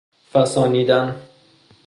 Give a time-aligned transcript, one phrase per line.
[0.31, 1.15] فَسانیدن